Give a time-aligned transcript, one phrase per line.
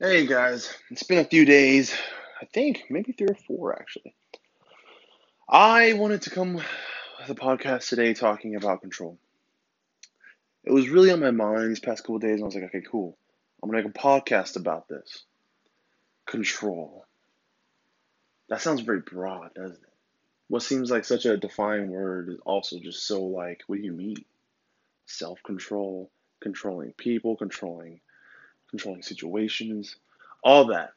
[0.00, 1.92] Hey guys, it's been a few days.
[2.40, 4.14] I think maybe three or four actually.
[5.48, 6.64] I wanted to come with
[7.28, 9.18] a podcast today talking about control.
[10.62, 12.82] It was really on my mind these past couple days, and I was like, okay,
[12.88, 13.18] cool.
[13.60, 15.24] I'm gonna make a podcast about this.
[16.26, 17.04] Control.
[18.50, 19.92] That sounds very broad, doesn't it?
[20.46, 23.94] What seems like such a defined word is also just so like, what do you
[23.94, 24.24] mean?
[25.06, 28.00] Self control, controlling people, controlling
[28.70, 29.96] controlling situations,
[30.42, 30.90] all that.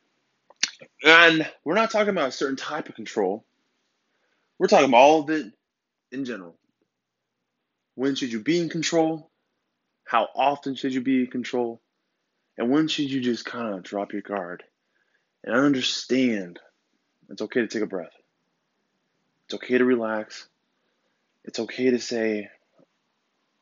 [1.03, 3.43] And we're not talking about a certain type of control.
[4.57, 5.51] We're talking about all of it
[6.11, 6.55] in general.
[7.95, 9.29] When should you be in control?
[10.05, 11.81] How often should you be in control?
[12.57, 14.63] And when should you just kind of drop your guard
[15.43, 16.59] and understand
[17.29, 18.13] it's okay to take a breath?
[19.45, 20.47] It's okay to relax.
[21.43, 22.49] It's okay to say,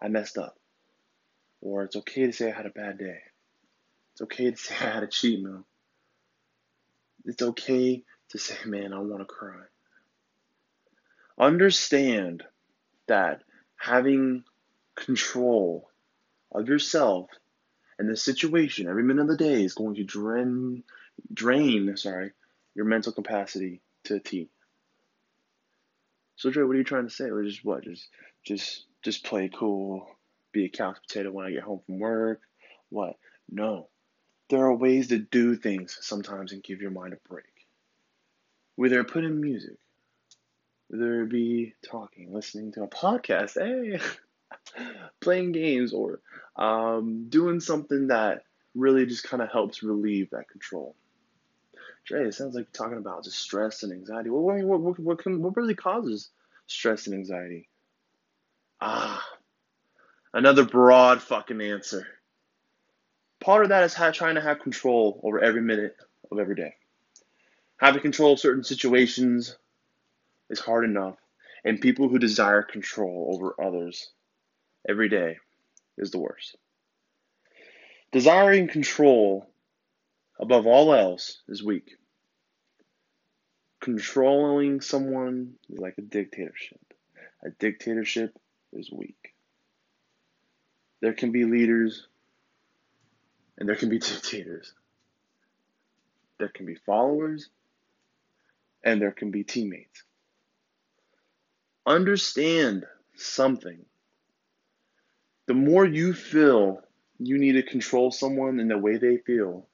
[0.02, 0.58] I messed up.
[1.62, 3.20] Or it's okay to say I had a bad day.
[4.20, 5.64] It's okay to say I had a cheat meal.
[7.24, 9.62] It's okay to say, man, I want to cry.
[11.38, 12.44] Understand
[13.08, 13.44] that
[13.78, 14.44] having
[14.96, 15.90] control
[16.52, 17.30] of yourself
[17.98, 20.84] and the situation every minute of the day is going to drain,
[21.34, 22.32] drain, sorry,
[22.76, 24.50] your mental capacity to a T.
[26.36, 27.30] So Dre, what are you trying to say?
[27.30, 27.86] Or just what?
[27.86, 28.10] Just,
[28.46, 30.08] just, just play cool,
[30.52, 32.42] be a couch potato when I get home from work?
[32.90, 33.16] What?
[33.50, 33.88] No.
[34.50, 37.46] There are ways to do things sometimes and give your mind a break.
[38.76, 39.78] Whether put in music,
[40.88, 44.00] whether it be talking, listening to a podcast, hey,
[45.22, 46.20] playing games, or
[46.56, 50.96] um, doing something that really just kind of helps relieve that control.
[52.06, 54.32] Jay, it sounds like you're talking about just stress and anxiety.
[54.32, 56.30] Well, what, what, what, can, what really causes
[56.66, 57.68] stress and anxiety?
[58.82, 59.24] Ah,
[60.34, 62.08] another broad fucking answer
[63.40, 65.96] part of that is how, trying to have control over every minute
[66.32, 66.76] of every day.
[67.78, 69.56] Having control of certain situations
[70.50, 71.16] is hard enough,
[71.64, 74.10] and people who desire control over others
[74.88, 75.38] every day
[75.98, 76.58] is the worst.
[78.12, 79.48] Desiring control
[80.40, 81.92] above all else is weak.
[83.82, 86.82] Controlling someone is like a dictatorship.
[87.46, 88.38] A dictatorship
[88.74, 89.34] is weak.
[91.02, 92.08] There can be leaders
[93.60, 94.74] and there can be dictators.
[96.40, 97.50] There can be followers,
[98.84, 100.04] and there can be teammates.
[101.86, 103.86] Understand something.
[105.48, 106.82] The more you feel
[107.20, 109.68] you need to control someone in the way they feel,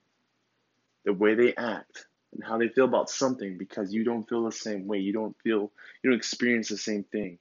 [1.03, 4.51] the way they act, and how they feel about something because you don't feel the
[4.51, 4.99] same way.
[4.99, 5.71] You don't feel,
[6.01, 7.37] you don't experience the same thing.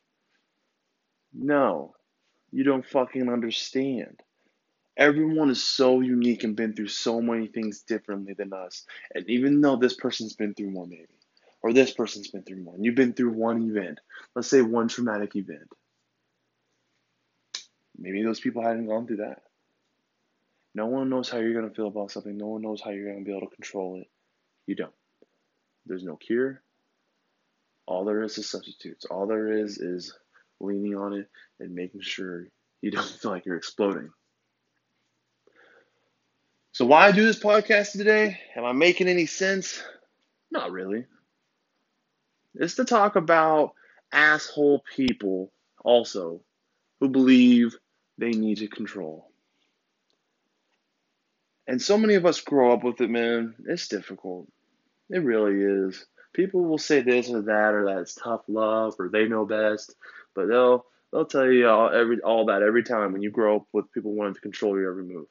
[1.33, 1.95] No,
[2.53, 4.21] you don't fucking understand
[4.97, 8.85] everyone is so unique and been through so many things differently than us.
[9.15, 11.07] And even though this person's been through more, maybe,
[11.63, 14.01] or this person's been through more, and you've been through one event,
[14.35, 15.69] let's say one traumatic event,
[17.99, 19.43] maybe those people hadn't gone through that.
[20.75, 22.37] No one knows how you're going to feel about something.
[22.37, 24.09] No one knows how you're going to be able to control it.
[24.67, 24.95] You don't.
[25.87, 26.63] There's no cure.
[27.87, 29.05] All there is is substitutes.
[29.05, 30.15] All there is is
[30.61, 31.29] leaning on it
[31.61, 32.47] and making sure
[32.81, 34.11] you don't feel like you're exploding.
[36.75, 38.37] So, why I do this podcast today?
[38.57, 39.81] Am I making any sense?
[40.51, 41.05] Not really.
[42.57, 43.75] It's to talk about
[44.11, 45.53] asshole people
[45.85, 46.41] also
[46.99, 47.77] who believe
[48.19, 49.31] they need to control.
[51.69, 53.55] And so many of us grow up with it, man.
[53.69, 54.49] It's difficult.
[55.11, 56.05] It really is.
[56.33, 59.95] People will say this or that, or that it's tough love, or they know best,
[60.35, 63.67] but they'll they'll tell you all every all that every time when you grow up
[63.73, 65.29] with people wanting to control your every move.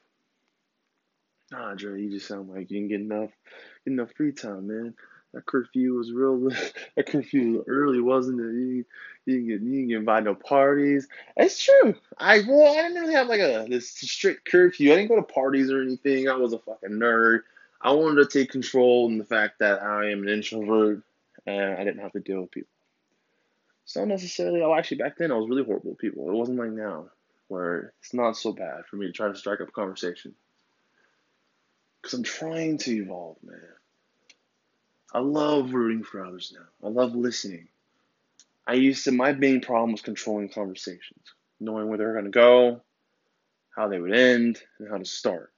[1.54, 3.30] Nah, Dre, you just sound like you didn't get enough,
[3.84, 4.94] get enough free time, man.
[5.32, 6.48] That curfew was real.
[6.96, 8.54] that curfew was early, wasn't it?
[8.54, 8.84] You,
[9.24, 11.06] you didn't get, you didn't get invited no parties.
[11.36, 11.94] It's true.
[12.18, 14.92] I well, I didn't really have like a this strict curfew.
[14.92, 16.28] I didn't go to parties or anything.
[16.28, 17.42] I was a fucking nerd.
[17.80, 21.02] I wanted to take control in the fact that I am an introvert
[21.46, 22.70] and I didn't have to deal with people.
[23.84, 26.28] So necessarily, oh, actually, back then I was really horrible with people.
[26.28, 27.10] It wasn't like now,
[27.48, 30.34] where it's not so bad for me to try to strike up a conversation.
[32.04, 33.58] Because I'm trying to evolve, man.
[35.10, 36.86] I love rooting for others now.
[36.86, 37.68] I love listening.
[38.66, 42.30] I used to, my main problem was controlling conversations, knowing where they were going to
[42.30, 42.82] go,
[43.74, 45.50] how they would end, and how to start.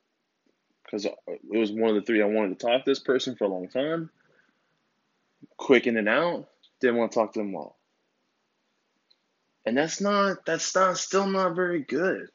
[0.84, 3.34] Because uh, it was one of the three I wanted to talk to this person
[3.34, 4.10] for a long time,
[5.56, 6.48] quick in and out,
[6.80, 7.76] didn't want to talk to them all.
[9.64, 12.28] And that's not, that's not, still not very good.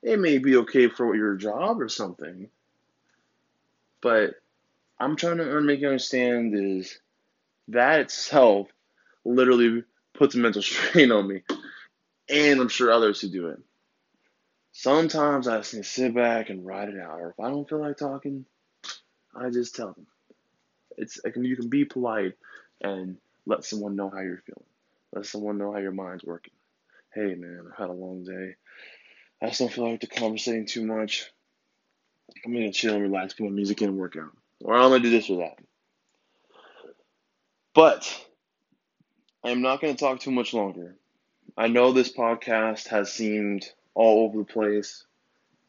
[0.00, 2.48] It may be okay for your job or something,
[4.02, 4.34] But
[4.98, 6.98] I'm trying to make you understand is
[7.68, 8.68] that itself
[9.24, 11.42] literally puts a mental strain on me.
[12.28, 13.58] And I'm sure others who do it.
[14.72, 17.20] Sometimes I just need to sit back and write it out.
[17.20, 18.46] Or if I don't feel like talking,
[19.34, 20.06] I just tell them.
[20.96, 22.34] It's you can be polite
[22.80, 23.16] and
[23.46, 24.64] let someone know how you're feeling.
[25.12, 26.52] Let someone know how your mind's working.
[27.12, 28.54] Hey man, I've had a long day.
[29.42, 31.30] I just don't feel like conversating too much.
[32.44, 34.30] I'm gonna chill and relax, put my music in and work out.
[34.60, 35.58] Or I'm gonna do this or that.
[37.74, 38.26] But
[39.44, 40.96] I'm not gonna talk too much longer.
[41.56, 45.04] I know this podcast has seemed all over the place.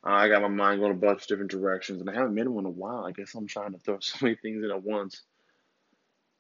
[0.04, 2.66] I got my mind going a bunch of different directions, and I haven't made one
[2.66, 3.06] in a while.
[3.06, 5.22] I guess I'm trying to throw so many things in at once.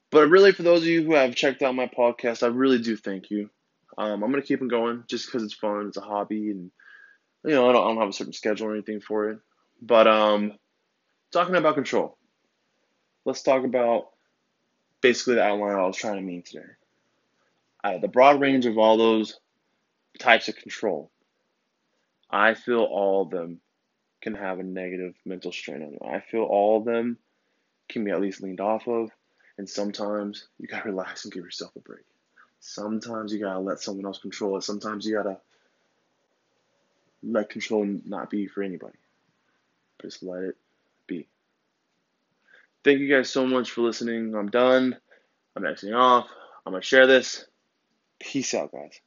[0.09, 2.97] But really, for those of you who have checked out my podcast, I really do
[2.97, 3.49] thank you.
[3.97, 5.87] Um, I'm gonna keep them going just because it's fun.
[5.87, 6.71] It's a hobby, and
[7.45, 9.39] you know I don't, I don't have a certain schedule or anything for it.
[9.81, 10.53] But um,
[11.31, 12.17] talking about control,
[13.25, 14.09] let's talk about
[15.01, 17.99] basically the outline I was trying to mean today.
[18.01, 19.39] The broad range of all those
[20.19, 21.09] types of control,
[22.29, 23.59] I feel all of them
[24.21, 25.99] can have a negative mental strain on you.
[26.07, 27.17] I feel all of them
[27.89, 29.09] can be at least leaned off of,
[29.57, 32.05] and sometimes you gotta relax and give yourself a break.
[32.59, 34.63] Sometimes you gotta let someone else control it.
[34.63, 35.39] Sometimes you gotta
[37.23, 38.97] let control not be for anybody.
[40.01, 40.55] Just let it
[41.07, 41.27] be.
[42.83, 44.35] Thank you guys so much for listening.
[44.35, 44.97] I'm done.
[45.55, 46.27] I'm exiting off.
[46.65, 47.45] I'm gonna share this.
[48.19, 48.99] Peace out, guys.